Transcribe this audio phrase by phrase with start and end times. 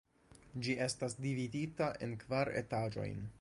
[0.67, 3.23] Ĝi estas dividita en kvar etaĝojn.